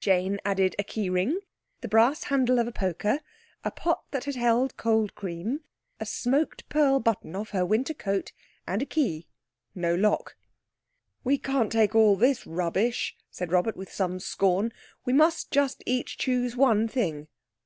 [0.00, 1.38] Jane added a key ring,
[1.82, 3.20] the brass handle of a poker,
[3.62, 5.64] a pot that had held cold cream,
[6.00, 8.32] a smoked pearl button off her winter coat,
[8.66, 10.34] and a key—no lock.
[11.24, 14.72] "We can't take all this rubbish," said Robert, with some scorn.
[15.04, 17.28] "We must just each choose one thing."